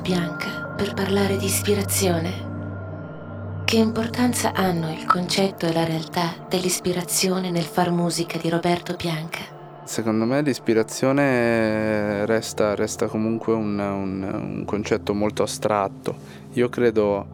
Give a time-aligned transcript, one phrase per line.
[0.00, 2.48] Bianca per parlare di ispirazione.
[3.64, 9.40] Che importanza hanno il concetto e la realtà dell'ispirazione nel far musica di Roberto Bianca?
[9.84, 16.16] Secondo me l'ispirazione resta, resta comunque un, un, un, concetto molto astratto.
[16.52, 17.26] Io credo,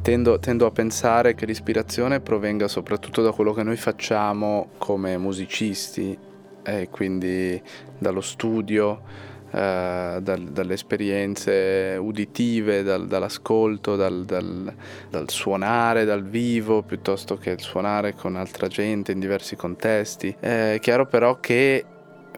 [0.00, 6.16] tendo, tendo a pensare che l'ispirazione provenga soprattutto da quello che noi facciamo come musicisti
[6.62, 7.60] e quindi
[7.98, 9.02] dallo studio,
[9.50, 17.60] eh, dal, dalle esperienze uditive, dal, dall'ascolto, dal, dal, suonare dal vivo piuttosto che il
[17.60, 20.34] suonare con altra gente in diversi contesti.
[20.38, 21.84] È chiaro però che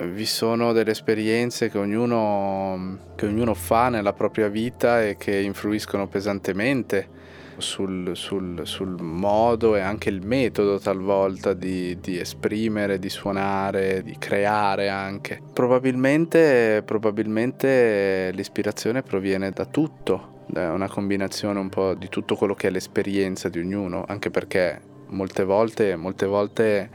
[0.00, 6.08] vi sono delle esperienze che ognuno, che ognuno fa nella propria vita e che influiscono
[6.08, 7.20] pesantemente
[7.58, 14.16] sul, sul, sul, modo e anche il metodo talvolta di, di, esprimere, di suonare, di
[14.18, 15.40] creare anche.
[15.52, 22.68] Probabilmente, probabilmente l'ispirazione proviene da tutto, da una combinazione un po' di tutto quello che
[22.68, 26.90] è l'esperienza di ognuno, anche perché molte volte, molte volte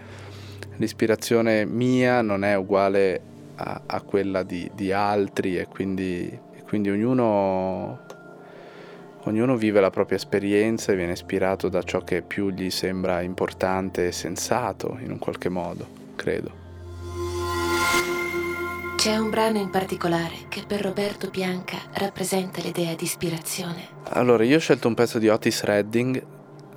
[0.78, 3.22] l'ispirazione mia non è uguale
[3.56, 8.06] a, a quella di, di altri e quindi, e quindi ognuno
[9.23, 14.08] Ognuno vive la propria esperienza e viene ispirato da ciò che più gli sembra importante
[14.08, 16.66] e sensato in un qualche modo, credo.
[18.96, 23.88] C'è un brano in particolare che per Roberto Bianca rappresenta l'idea di ispirazione.
[24.09, 26.26] Allora, io ho scelto un pezzo di Otis Redding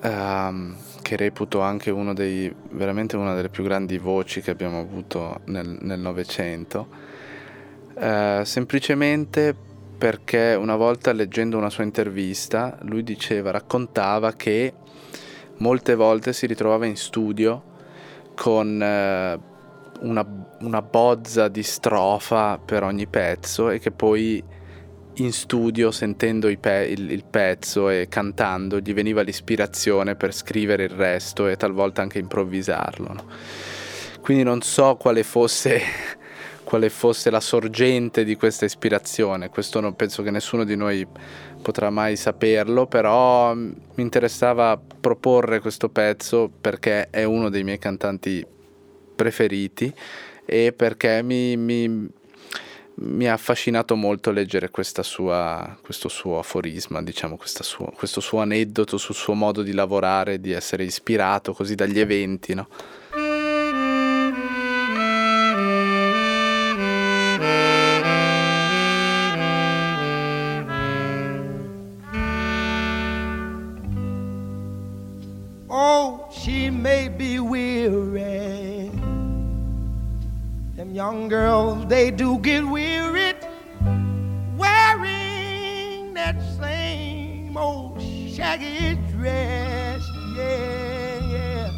[0.03, 5.41] um, che reputo anche uno dei, veramente una delle più grandi voci che abbiamo avuto
[5.47, 6.89] nel Novecento.
[7.95, 9.55] Uh, semplicemente
[10.01, 14.73] perché una volta leggendo una sua intervista lui diceva, raccontava che
[15.59, 17.63] molte volte si ritrovava in studio
[18.35, 19.39] con eh,
[20.01, 20.27] una,
[20.61, 24.43] una, bozza di strofa per ogni pezzo e che poi
[25.17, 30.91] in studio sentendo pe- il, il, pezzo e cantando gli veniva l'ispirazione per scrivere il
[30.91, 33.13] resto e talvolta anche improvvisarlo.
[33.13, 33.25] No?
[34.23, 35.83] Quindi non so quale fosse
[36.71, 39.49] quale fosse la sorgente di questa ispirazione.
[39.49, 41.05] Questo non penso che nessuno di noi
[41.61, 47.81] potrà mai saperlo, però mm, mi interessava proporre questo pezzo perché è uno dei miei
[47.81, 48.47] cantanti
[49.17, 49.93] preferiti
[50.45, 52.09] e perché mi, mi,
[52.95, 54.71] mi ha affascinato molto leggere
[55.03, 60.53] sua, questo suo aforisma, diciamo, suo, questo suo aneddoto sul suo modo di lavorare, di
[60.53, 62.69] essere ispirato così dagli eventi, no?
[81.91, 83.37] They do get wearied
[84.57, 90.01] wearing that same old shaggy dress.
[90.37, 91.71] Yeah, yeah.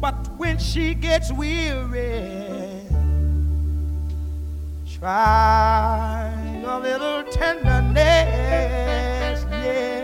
[0.00, 2.80] But when she gets weary,
[4.98, 6.32] try
[6.64, 7.92] a little tenderness.
[9.50, 10.01] Yeah.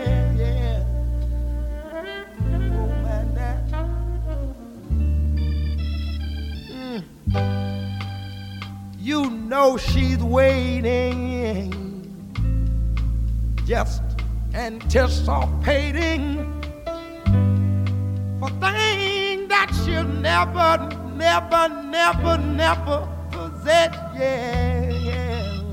[9.49, 11.73] Know she's waiting,
[13.65, 14.03] just
[14.53, 16.45] anticipating
[18.39, 23.95] for things that she'll never, never, never, never possess.
[24.15, 25.63] Yeah.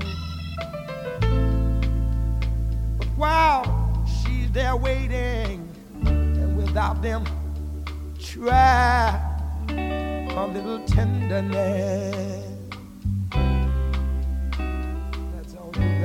[2.97, 5.69] But while she's there waiting,
[6.03, 7.25] and without them,
[8.19, 9.21] try
[9.69, 12.47] a little tenderness.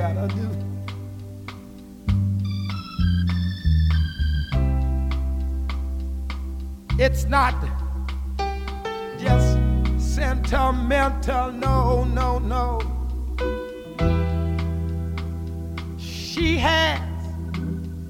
[0.03, 0.49] Gotta do.
[6.99, 7.55] It's not
[9.17, 9.57] just
[9.97, 12.81] sentimental, no, no, no.
[15.97, 16.99] She has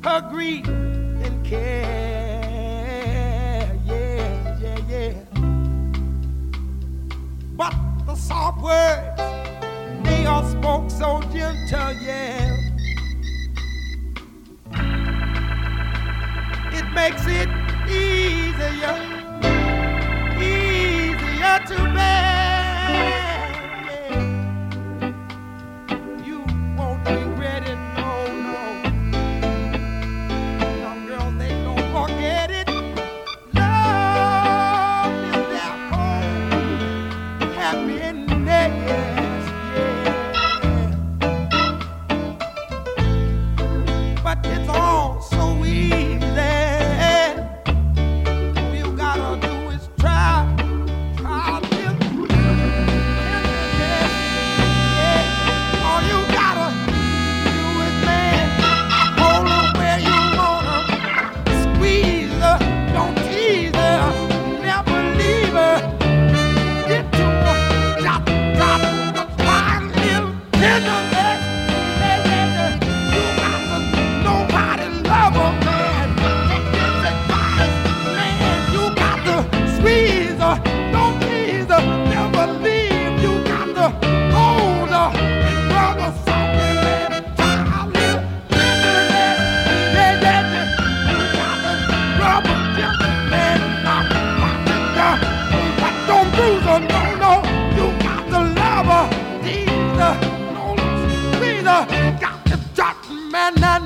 [0.04, 1.93] her grief and care,
[11.54, 12.53] so gentle, yeah.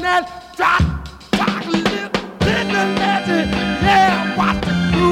[0.08, 0.82] And then drop,
[1.32, 2.10] drop, little,
[2.40, 3.44] little, little,
[3.84, 5.08] yeah, what to do?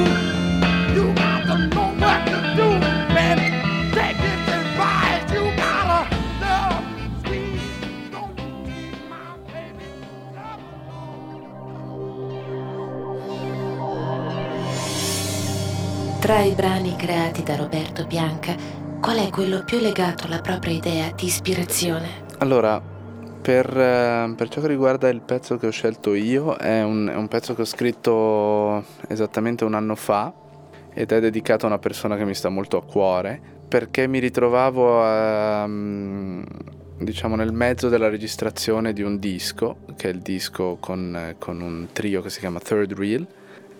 [0.95, 2.67] You got to know what to do,
[3.13, 3.47] baby.
[3.91, 5.99] Take this advice, you gotta
[6.39, 6.85] love
[7.25, 7.59] sweet.
[8.11, 9.85] Don't you leave my baby.
[16.19, 18.55] Tra i brani creati da Roberto Bianca,
[19.01, 22.23] qual è quello più legato alla propria idea di ispirazione?
[22.39, 22.81] Allora,
[23.45, 27.15] per, eh, per ciò che riguarda il pezzo che ho scelto io, è un, è
[27.15, 30.33] un pezzo che ho scritto esattamente un anno fa
[30.91, 35.03] ed è dedicato a una persona che mi sta molto a cuore perché mi ritrovavo
[35.03, 36.43] a, mm,
[36.97, 41.89] diciamo nel mezzo della registrazione di un disco, che è il disco con, con un
[41.93, 43.27] trio che si chiama Third Reel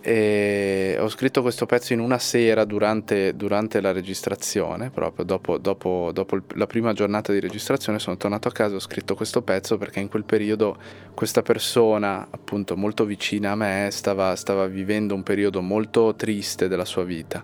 [0.08, 6.10] e ho scritto questo pezzo in una sera durante, durante la registrazione, proprio dopo, dopo,
[6.12, 9.76] dopo la prima giornata di registrazione sono tornato a casa e ho scritto questo pezzo
[9.78, 10.76] perché in quel periodo
[11.12, 16.84] questa persona, appunto molto vicina a me, stava, stava vivendo un periodo molto triste della
[16.84, 17.42] sua vita.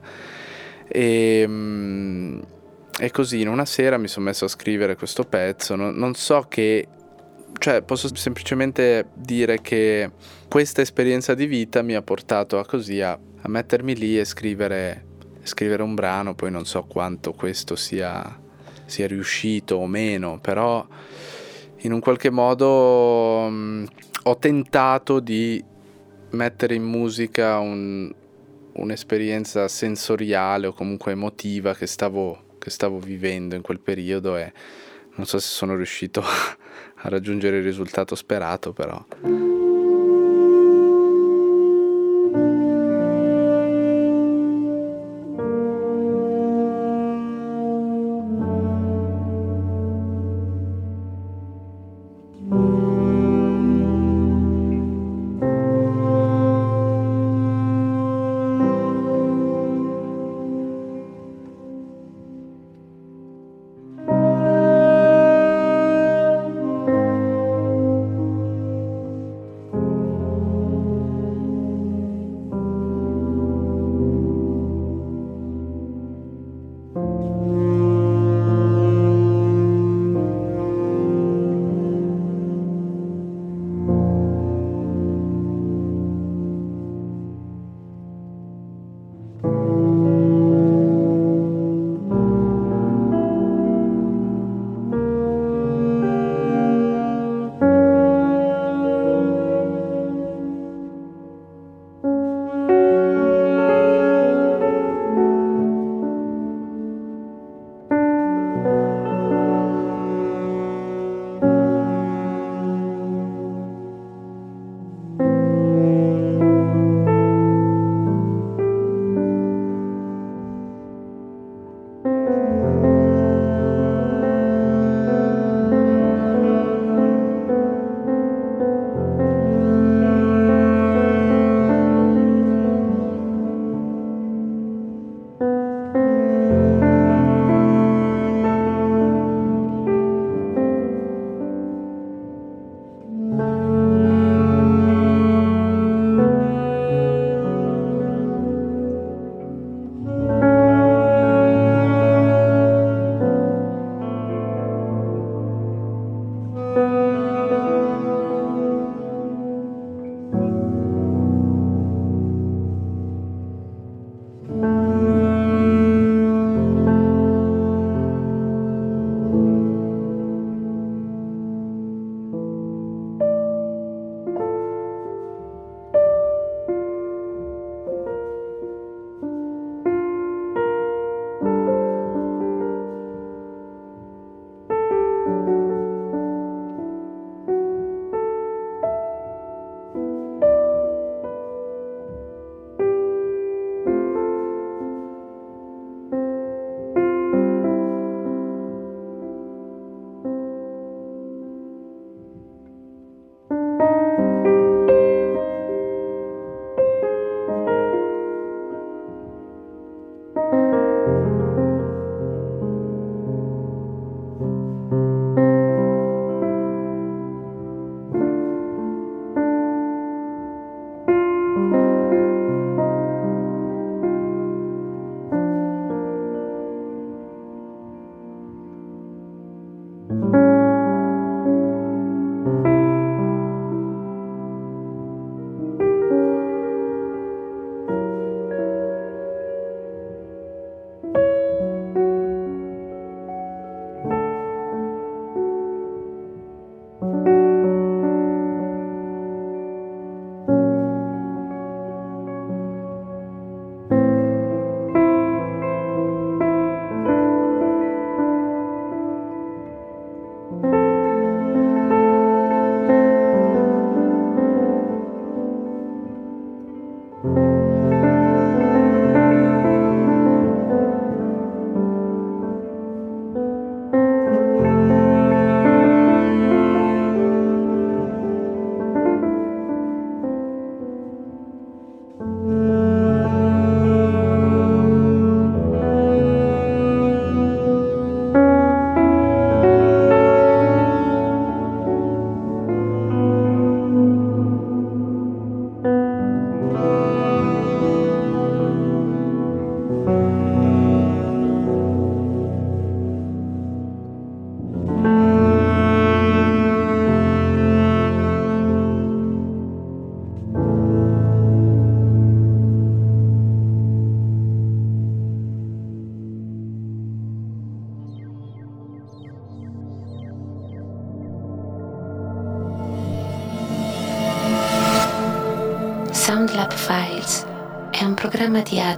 [0.87, 2.41] E, mm,
[2.97, 6.47] e così in una sera mi sono messo a scrivere questo pezzo, non, non so
[6.49, 6.87] che
[7.63, 10.11] cioè posso semplicemente dire che
[10.49, 15.05] questa esperienza di vita mi ha portato a così a, a mettermi lì e scrivere,
[15.45, 18.37] scrivere un brano, poi non so quanto questo sia,
[18.85, 20.85] sia riuscito o meno, però
[21.83, 23.87] in un qualche modo mh,
[24.25, 25.65] ho tentato di
[26.31, 28.13] mettere in musica un-
[28.73, 34.53] un'esperienza sensoriale o comunque emotiva che stavo, che stavo vivendo in quel periodo e
[35.15, 39.42] non so se sono riuscito a raggiungere il risultato sperato, però.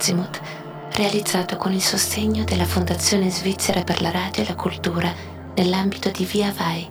[0.04, 0.38] Azimuth
[0.96, 5.10] realizzato con il sostegno della Fondazione Svizzera per la Radio e la Cultura
[5.54, 6.86] nell'ambito di Via Vai,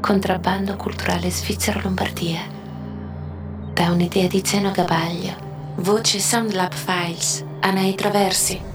[0.00, 2.40] contrabbando culturale Svizzera Lombardia.
[3.72, 5.36] Da un'idea di Zeno Gabaglio,
[5.76, 8.67] voce Soundlab Files, Anai Traversi.